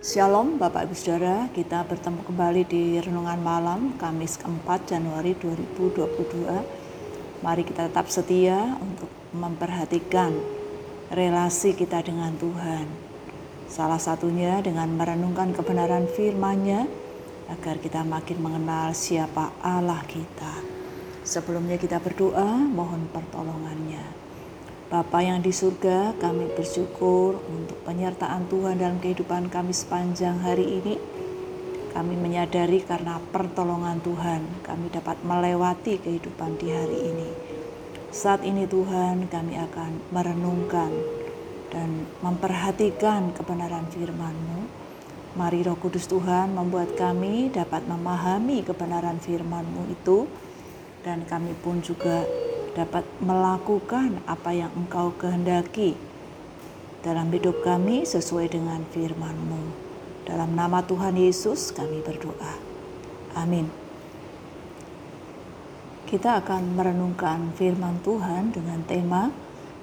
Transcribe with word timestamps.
Shalom 0.00 0.56
Bapak 0.56 0.88
Ibu 0.88 0.96
Saudara, 0.96 1.52
kita 1.52 1.84
bertemu 1.84 2.24
kembali 2.24 2.64
di 2.64 2.96
Renungan 3.04 3.36
Malam 3.36 4.00
Kamis 4.00 4.40
keempat 4.40 4.88
Januari 4.88 5.36
2022. 5.36 7.44
Mari 7.44 7.62
kita 7.68 7.92
tetap 7.92 8.08
setia 8.08 8.80
untuk 8.80 9.12
memperhatikan 9.36 10.32
relasi 11.12 11.76
kita 11.76 12.00
dengan 12.00 12.32
Tuhan. 12.40 12.88
Salah 13.68 14.00
satunya 14.00 14.64
dengan 14.64 14.88
merenungkan 14.88 15.52
kebenaran 15.52 16.08
firman-Nya 16.08 16.88
agar 17.52 17.76
kita 17.76 18.00
makin 18.00 18.40
mengenal 18.40 18.96
siapa 18.96 19.52
Allah 19.60 20.00
kita. 20.08 20.64
Sebelumnya 21.28 21.76
kita 21.76 22.00
berdoa, 22.00 22.56
mohon 22.56 23.04
pertolongannya. 23.12 24.19
Bapa 24.90 25.22
yang 25.22 25.38
di 25.38 25.54
surga, 25.54 26.18
kami 26.18 26.50
bersyukur 26.50 27.38
untuk 27.46 27.78
penyertaan 27.86 28.50
Tuhan 28.50 28.74
dalam 28.74 28.98
kehidupan 28.98 29.46
kami 29.46 29.70
sepanjang 29.70 30.42
hari 30.42 30.82
ini. 30.82 30.98
Kami 31.94 32.18
menyadari 32.18 32.82
karena 32.82 33.22
pertolongan 33.30 34.02
Tuhan, 34.02 34.42
kami 34.66 34.90
dapat 34.90 35.22
melewati 35.22 35.94
kehidupan 36.02 36.58
di 36.58 36.74
hari 36.74 37.06
ini. 37.06 37.30
Saat 38.10 38.42
ini 38.42 38.66
Tuhan, 38.66 39.30
kami 39.30 39.62
akan 39.62 40.10
merenungkan 40.10 40.90
dan 41.70 42.10
memperhatikan 42.18 43.30
kebenaran 43.30 43.86
firman-Mu. 43.94 44.66
Mari 45.38 45.70
Roh 45.70 45.78
Kudus 45.78 46.10
Tuhan 46.10 46.50
membuat 46.50 46.98
kami 46.98 47.54
dapat 47.54 47.86
memahami 47.86 48.66
kebenaran 48.66 49.22
firman-Mu 49.22 49.86
itu 49.86 50.26
dan 51.06 51.22
kami 51.30 51.54
pun 51.62 51.78
juga 51.78 52.26
dapat 52.74 53.02
melakukan 53.18 54.22
apa 54.26 54.50
yang 54.54 54.70
Engkau 54.76 55.10
kehendaki 55.18 55.98
dalam 57.00 57.32
hidup 57.32 57.64
kami 57.64 58.04
sesuai 58.04 58.52
dengan 58.52 58.84
firman-Mu. 58.92 59.62
Dalam 60.28 60.52
nama 60.52 60.84
Tuhan 60.84 61.16
Yesus 61.16 61.72
kami 61.72 62.04
berdoa. 62.04 62.54
Amin. 63.34 63.66
Kita 66.10 66.42
akan 66.42 66.74
merenungkan 66.74 67.54
firman 67.54 68.02
Tuhan 68.02 68.50
dengan 68.50 68.82
tema 68.82 69.30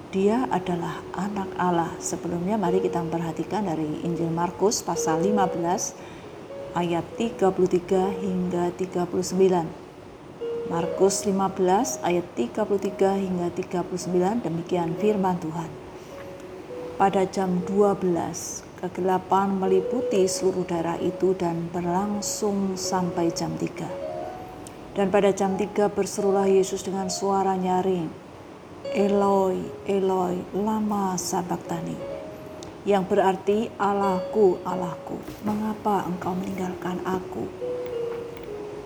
Dia 0.08 0.48
adalah 0.48 1.04
anak 1.12 1.52
Allah. 1.60 1.92
Sebelumnya 2.00 2.56
mari 2.56 2.80
kita 2.80 2.96
memperhatikan 3.04 3.68
dari 3.68 4.00
Injil 4.08 4.32
Markus 4.32 4.80
pasal 4.80 5.20
15 5.20 5.92
ayat 6.72 7.04
33 7.20 8.24
hingga 8.24 8.72
39. 8.72 9.87
Markus 10.68 11.24
15 11.24 12.04
ayat 12.04 12.28
33 12.36 13.24
hingga 13.24 13.48
39 13.56 14.44
demikian 14.44 14.92
firman 15.00 15.40
Tuhan. 15.40 15.72
Pada 17.00 17.24
jam 17.24 17.64
12 17.64 18.04
kegelapan 18.76 19.56
meliputi 19.56 20.28
seluruh 20.28 20.68
daerah 20.68 21.00
itu 21.00 21.32
dan 21.32 21.72
berlangsung 21.72 22.76
sampai 22.76 23.32
jam 23.32 23.56
3. 23.56 24.92
Dan 24.92 25.08
pada 25.08 25.32
jam 25.32 25.56
3 25.56 25.88
berserulah 25.88 26.44
Yesus 26.44 26.84
dengan 26.84 27.08
suara 27.08 27.56
nyaring, 27.56 28.12
Eloi, 28.92 29.88
Eloi, 29.88 30.36
lama 30.52 31.16
sabachthani. 31.16 31.96
Yang 32.84 33.04
berarti 33.08 33.58
Allahku, 33.80 34.60
Allahku, 34.68 35.16
mengapa 35.48 36.04
engkau 36.04 36.36
meninggalkan 36.36 37.00
aku? 37.08 37.48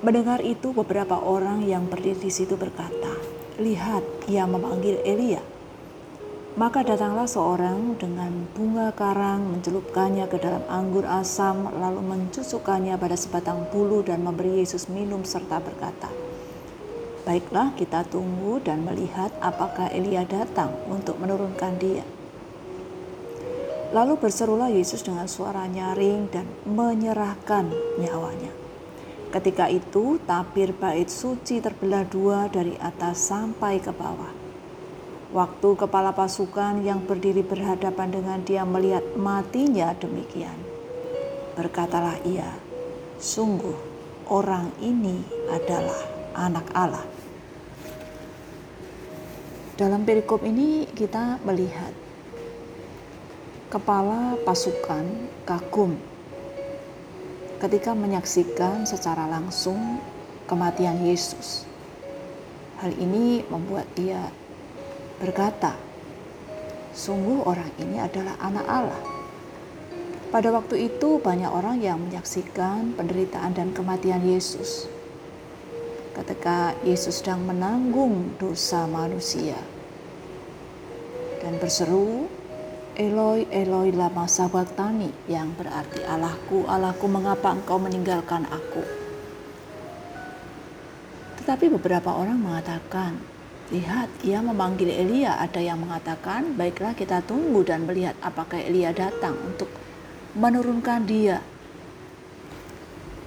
Mendengar 0.03 0.43
itu 0.43 0.75
beberapa 0.75 1.15
orang 1.15 1.63
yang 1.63 1.87
berdiri 1.87 2.27
di 2.27 2.33
situ 2.35 2.59
berkata, 2.59 3.15
Lihat, 3.63 4.27
ia 4.27 4.51
memanggil 4.51 4.99
Elia. 5.07 5.39
Maka 6.59 6.83
datanglah 6.83 7.31
seorang 7.31 7.95
dengan 8.03 8.51
bunga 8.51 8.91
karang 8.99 9.55
mencelupkannya 9.55 10.27
ke 10.27 10.43
dalam 10.43 10.67
anggur 10.67 11.07
asam 11.07 11.71
lalu 11.79 12.03
mencucukkannya 12.03 12.99
pada 12.99 13.15
sebatang 13.15 13.71
bulu 13.71 14.03
dan 14.03 14.27
memberi 14.27 14.59
Yesus 14.59 14.91
minum 14.91 15.23
serta 15.23 15.63
berkata, 15.63 16.11
Baiklah 17.23 17.71
kita 17.79 18.03
tunggu 18.03 18.59
dan 18.59 18.83
melihat 18.83 19.31
apakah 19.39 19.87
Elia 19.95 20.27
datang 20.27 20.75
untuk 20.91 21.23
menurunkan 21.23 21.79
dia. 21.79 22.03
Lalu 23.95 24.19
berserulah 24.19 24.67
Yesus 24.67 25.07
dengan 25.07 25.31
suara 25.31 25.71
nyaring 25.71 26.27
dan 26.35 26.51
menyerahkan 26.67 27.71
nyawanya. 28.03 28.62
Ketika 29.33 29.65
itu 29.73 30.21
tabir 30.29 30.77
bait 30.77 31.09
suci 31.09 31.65
terbelah 31.65 32.05
dua 32.05 32.53
dari 32.53 32.77
atas 32.77 33.33
sampai 33.33 33.81
ke 33.81 33.89
bawah. 33.89 34.29
Waktu 35.33 35.69
kepala 35.81 36.13
pasukan 36.13 36.85
yang 36.85 37.01
berdiri 37.09 37.41
berhadapan 37.41 38.13
dengan 38.13 38.45
dia 38.45 38.69
melihat 38.69 39.01
matinya 39.17 39.97
demikian. 39.97 40.53
Berkatalah 41.57 42.21
ia, 42.29 42.53
sungguh 43.17 43.73
orang 44.29 44.69
ini 44.85 45.25
adalah 45.49 46.01
anak 46.37 46.69
Allah. 46.77 47.07
Dalam 49.81 50.05
perikop 50.05 50.45
ini 50.45 50.85
kita 50.93 51.41
melihat 51.49 51.97
kepala 53.73 54.37
pasukan 54.45 55.33
kagum 55.49 56.12
ketika 57.63 57.95
menyaksikan 57.95 58.83
secara 58.83 59.31
langsung 59.31 60.03
kematian 60.51 60.99
Yesus. 61.07 61.63
Hal 62.83 62.91
ini 62.99 63.47
membuat 63.47 63.87
dia 63.95 64.35
berkata, 65.23 65.79
"Sungguh, 66.91 67.47
orang 67.47 67.71
ini 67.79 68.03
adalah 68.03 68.35
Anak 68.43 68.67
Allah." 68.67 69.03
Pada 70.35 70.51
waktu 70.51 70.91
itu, 70.91 71.23
banyak 71.23 71.47
orang 71.47 71.79
yang 71.79 72.03
menyaksikan 72.03 72.99
penderitaan 72.99 73.55
dan 73.55 73.71
kematian 73.71 74.27
Yesus. 74.27 74.91
Ketika 76.19 76.75
Yesus 76.83 77.23
sedang 77.23 77.47
menanggung 77.47 78.35
dosa 78.43 78.91
manusia 78.91 79.57
dan 81.39 81.63
berseru, 81.63 82.27
Eloi, 82.93 83.49
Eloi 83.49 83.89
lama 83.89 84.29
sabachthani 84.29 85.09
yang 85.25 85.57
berarti 85.57 86.05
Allahku, 86.05 86.69
Allahku 86.69 87.09
mengapa 87.09 87.57
engkau 87.57 87.81
meninggalkan 87.81 88.45
aku. 88.53 88.85
Tetapi 91.41 91.73
beberapa 91.73 92.13
orang 92.13 92.37
mengatakan, 92.37 93.17
lihat 93.73 94.13
ia 94.21 94.45
memanggil 94.45 94.93
Elia, 94.93 95.41
ada 95.41 95.57
yang 95.57 95.81
mengatakan, 95.81 96.53
baiklah 96.53 96.93
kita 96.93 97.25
tunggu 97.25 97.65
dan 97.65 97.89
melihat 97.89 98.13
apakah 98.21 98.61
Elia 98.61 98.93
datang 98.93 99.41
untuk 99.41 99.73
menurunkan 100.37 101.09
dia. 101.09 101.41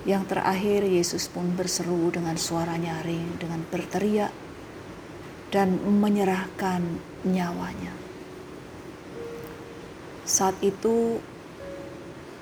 Yang 0.06 0.30
terakhir 0.30 0.86
Yesus 0.86 1.26
pun 1.26 1.58
berseru 1.58 2.14
dengan 2.14 2.38
suara 2.38 2.78
nyaring, 2.78 3.42
dengan 3.42 3.66
berteriak 3.74 4.30
dan 5.50 5.82
menyerahkan 5.82 7.02
nyawanya. 7.26 8.05
Saat 10.26 10.58
itu 10.66 11.22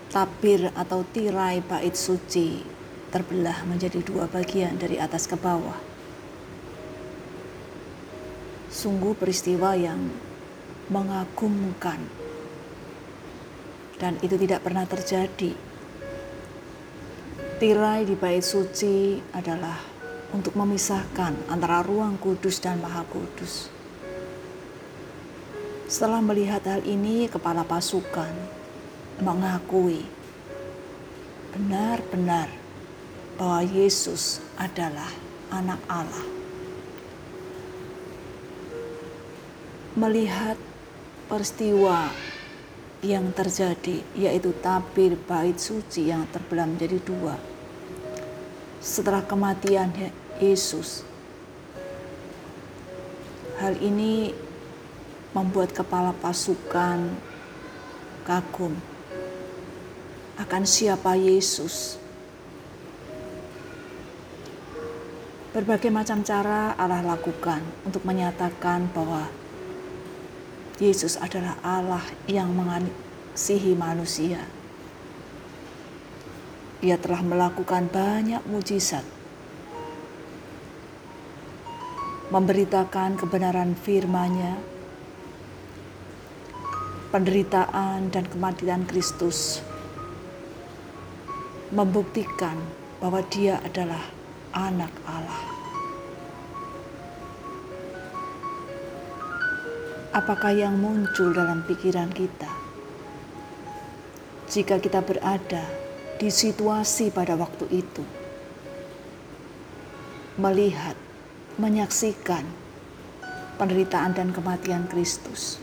tapir 0.08 0.72
atau 0.72 1.04
tirai 1.04 1.60
bait 1.60 1.92
suci 2.00 2.64
terbelah 3.12 3.68
menjadi 3.68 4.00
dua 4.00 4.32
bagian 4.32 4.80
dari 4.80 4.96
atas 4.96 5.28
ke 5.28 5.36
bawah. 5.36 5.76
Sungguh 8.72 9.12
peristiwa 9.20 9.76
yang 9.76 10.00
mengagumkan 10.88 12.00
dan 14.00 14.16
itu 14.24 14.40
tidak 14.40 14.64
pernah 14.64 14.88
terjadi. 14.88 15.52
Tirai 17.60 18.08
di 18.08 18.16
bait 18.16 18.44
suci 18.44 19.20
adalah 19.36 19.80
untuk 20.32 20.56
memisahkan 20.56 21.52
antara 21.52 21.84
ruang 21.84 22.16
kudus 22.16 22.64
dan 22.64 22.80
maha 22.80 23.04
kudus. 23.12 23.83
Setelah 25.94 26.26
melihat 26.26 26.66
hal 26.66 26.82
ini, 26.90 27.30
kepala 27.30 27.62
pasukan 27.62 28.34
mengakui 29.22 30.02
benar-benar 31.54 32.50
bahwa 33.38 33.62
Yesus 33.62 34.42
adalah 34.58 35.14
Anak 35.54 35.78
Allah. 35.86 36.26
Melihat 39.94 40.58
peristiwa 41.30 42.10
yang 43.06 43.30
terjadi, 43.30 44.02
yaitu 44.18 44.50
tabir 44.66 45.14
bait 45.14 45.62
suci 45.62 46.10
yang 46.10 46.26
terbelah 46.34 46.66
menjadi 46.66 46.98
dua. 47.06 47.38
Setelah 48.82 49.22
kematian 49.22 49.94
Yesus, 50.42 51.06
hal 53.62 53.78
ini 53.78 54.34
membuat 55.34 55.74
kepala 55.74 56.14
pasukan 56.22 57.10
kagum 58.24 58.78
akan 60.38 60.64
siapa 60.66 61.14
Yesus. 61.14 62.02
Berbagai 65.54 65.94
macam 65.94 66.26
cara 66.26 66.74
Allah 66.74 67.06
lakukan 67.06 67.62
untuk 67.86 68.02
menyatakan 68.10 68.90
bahwa 68.90 69.30
Yesus 70.82 71.14
adalah 71.22 71.62
Allah 71.62 72.02
yang 72.26 72.50
mengasihi 72.50 73.78
manusia. 73.78 74.42
Ia 76.82 76.98
telah 76.98 77.22
melakukan 77.22 77.94
banyak 77.94 78.42
mujizat, 78.50 79.06
memberitakan 82.34 83.22
kebenaran 83.22 83.78
firman-Nya, 83.78 84.73
penderitaan 87.14 88.10
dan 88.10 88.26
kematian 88.26 88.90
Kristus, 88.90 89.62
membuktikan 91.70 92.58
bahwa 92.98 93.22
Dia 93.30 93.62
adalah 93.62 94.02
Anak 94.50 94.90
Allah. 95.06 95.46
Apakah 100.10 100.58
yang 100.58 100.82
muncul 100.82 101.30
dalam 101.38 101.62
pikiran 101.70 102.10
kita 102.10 102.50
jika 104.50 104.82
kita 104.82 105.06
berada 105.06 105.66
di 106.18 106.34
situasi 106.34 107.14
pada 107.14 107.38
waktu 107.38 107.70
itu? 107.70 108.02
Melihat, 110.42 110.98
menyaksikan 111.62 112.42
penderitaan 113.62 114.18
dan 114.18 114.34
kematian 114.34 114.90
Kristus. 114.90 115.63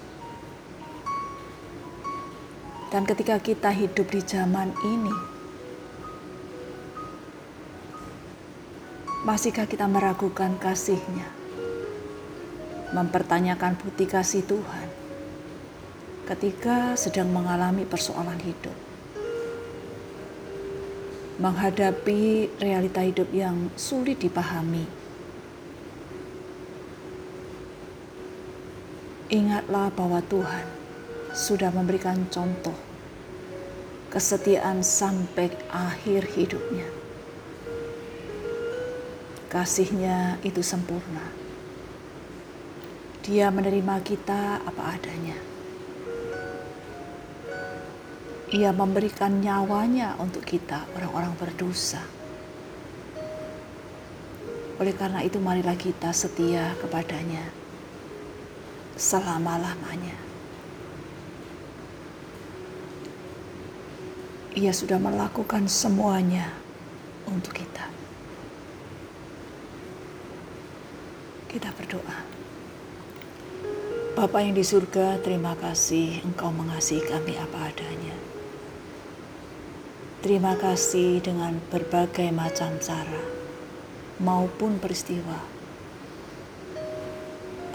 Dan 2.90 3.06
ketika 3.06 3.38
kita 3.38 3.70
hidup 3.70 4.10
di 4.10 4.18
zaman 4.26 4.74
ini, 4.82 5.14
masihkah 9.22 9.70
kita 9.70 9.86
meragukan 9.86 10.58
kasihnya? 10.58 11.40
mempertanyakan 12.90 13.78
bukti 13.78 14.02
kasih 14.06 14.42
Tuhan 14.42 14.88
ketika 16.26 16.94
sedang 16.94 17.30
mengalami 17.30 17.86
persoalan 17.86 18.38
hidup. 18.42 18.74
Menghadapi 21.40 22.52
realita 22.60 23.00
hidup 23.00 23.32
yang 23.32 23.72
sulit 23.74 24.20
dipahami. 24.20 24.84
Ingatlah 29.30 29.88
bahwa 29.94 30.20
Tuhan 30.26 30.79
sudah 31.32 31.70
memberikan 31.74 32.26
contoh 32.30 32.74
kesetiaan 34.10 34.82
sampai 34.82 35.50
akhir 35.70 36.30
hidupnya. 36.34 36.88
Kasihnya 39.50 40.38
itu 40.46 40.62
sempurna 40.62 41.40
dia 43.20 43.52
menerima 43.52 44.00
kita 44.00 44.64
apa 44.64 44.96
adanya. 44.96 45.36
Ia 48.50 48.74
memberikan 48.74 49.38
nyawanya 49.38 50.18
untuk 50.18 50.42
kita, 50.42 50.82
orang-orang 50.98 51.36
berdosa. 51.38 52.02
Oleh 54.82 54.96
karena 54.96 55.22
itu, 55.22 55.38
marilah 55.38 55.76
kita 55.76 56.10
setia 56.10 56.74
kepadanya 56.82 57.44
selama-lamanya. 58.98 60.29
Ia 64.50 64.74
sudah 64.74 64.98
melakukan 64.98 65.70
semuanya 65.70 66.50
untuk 67.30 67.54
kita. 67.54 67.86
Kita 71.46 71.70
berdoa. 71.70 72.18
Bapa 74.18 74.42
yang 74.42 74.58
di 74.58 74.66
surga, 74.66 75.22
terima 75.22 75.54
kasih 75.54 76.26
Engkau 76.26 76.50
mengasihi 76.50 76.98
kami 77.06 77.38
apa 77.38 77.70
adanya. 77.70 78.16
Terima 80.18 80.58
kasih 80.58 81.22
dengan 81.22 81.62
berbagai 81.70 82.34
macam 82.34 82.74
cara 82.82 83.22
maupun 84.18 84.82
peristiwa. 84.82 85.38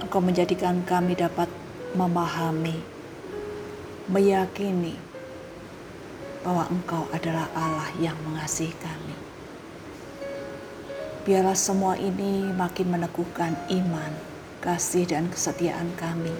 Engkau 0.03 0.19
menjadikan 0.19 0.83
kami 0.83 1.15
dapat 1.15 1.47
memahami, 1.95 2.83
meyakini 4.11 5.14
bahwa 6.45 6.69
Engkau 6.69 7.09
adalah 7.09 7.49
Allah 7.57 7.89
yang 7.97 8.13
mengasihi 8.21 8.77
kami. 8.77 9.17
Biarlah 11.25 11.57
semua 11.57 11.97
ini 11.97 12.53
makin 12.53 12.93
meneguhkan 12.93 13.57
iman 13.73 14.13
kasih 14.61 15.09
dan 15.09 15.25
kesetiaan 15.33 15.89
kami 15.97 16.37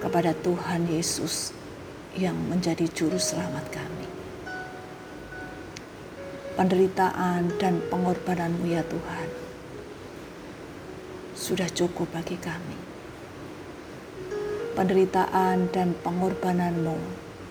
kepada 0.00 0.32
Tuhan 0.40 0.88
Yesus 0.88 1.52
yang 2.16 2.40
menjadi 2.48 2.88
juru 2.88 3.20
selamat 3.20 3.68
kami. 3.68 4.08
Penderitaan 6.56 7.52
dan 7.60 7.84
pengorbananmu 7.92 8.64
ya 8.64 8.80
Tuhan 8.88 9.28
sudah 11.36 11.68
cukup 11.68 12.08
bagi 12.16 12.40
kami. 12.40 12.80
Penderitaan 14.72 15.68
dan 15.68 15.92
pengorbananmu 16.00 16.96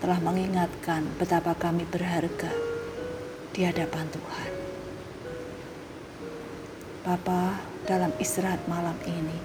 telah 0.04 0.20
mengingatkan 0.20 1.08
betapa 1.16 1.56
kami 1.56 1.88
berharga 1.88 2.52
di 3.56 3.64
hadapan 3.64 4.04
Tuhan. 4.12 4.52
Bapak, 7.08 7.64
dalam 7.88 8.12
istirahat 8.20 8.60
malam 8.68 9.00
ini. 9.08 9.40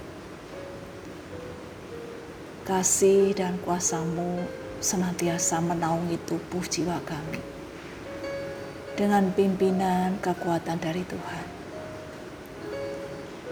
Kasih 2.67 3.39
dan 3.39 3.63
kuasamu 3.63 4.51
senantiasa 4.83 5.63
menaungi 5.63 6.19
tubuh 6.27 6.67
jiwa 6.67 6.99
kami. 7.07 7.39
Dengan 8.99 9.31
pimpinan 9.31 10.19
kekuatan 10.19 10.83
dari 10.83 11.07
Tuhan. 11.07 11.47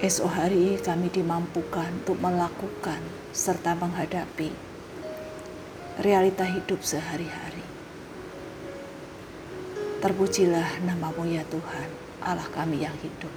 Esok 0.03 0.27
hari 0.27 0.83
kami 0.83 1.07
dimampukan 1.15 2.03
untuk 2.03 2.19
melakukan 2.19 2.99
serta 3.31 3.79
menghadapi 3.79 4.66
realita 5.97 6.45
hidup 6.45 6.85
sehari-hari. 6.85 7.65
Terpujilah 10.05 10.85
namamu 10.85 11.25
ya 11.25 11.41
Tuhan, 11.49 11.89
Allah 12.21 12.49
kami 12.53 12.85
yang 12.85 12.93
hidup. 13.01 13.33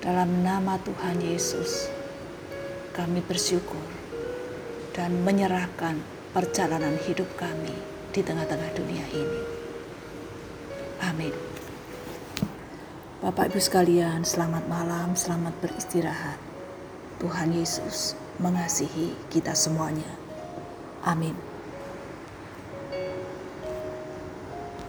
Dalam 0.00 0.40
nama 0.40 0.80
Tuhan 0.80 1.20
Yesus, 1.20 1.92
kami 2.96 3.20
bersyukur 3.20 3.84
dan 4.96 5.12
menyerahkan 5.22 6.00
perjalanan 6.32 6.96
hidup 7.04 7.28
kami 7.36 7.76
di 8.16 8.24
tengah-tengah 8.24 8.72
dunia 8.72 9.04
ini. 9.12 9.42
Amin. 11.04 11.34
Bapak 13.20 13.52
Ibu 13.52 13.60
sekalian, 13.60 14.24
selamat 14.24 14.70
malam, 14.72 15.12
selamat 15.12 15.52
beristirahat. 15.60 16.40
Tuhan 17.18 17.50
Yesus 17.52 18.14
mengasihi 18.38 19.12
kita 19.28 19.52
semuanya. 19.52 20.27
Amin. 21.08 21.47